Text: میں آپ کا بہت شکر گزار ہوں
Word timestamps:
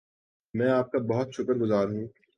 میں 0.53 0.69
آپ 0.69 0.91
کا 0.91 0.99
بہت 1.09 1.33
شکر 1.33 1.55
گزار 1.55 1.87
ہوں 1.87 2.07